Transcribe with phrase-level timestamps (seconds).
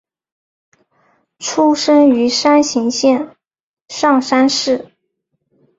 [1.37, 3.37] 出身于山形县
[3.87, 4.89] 上山市。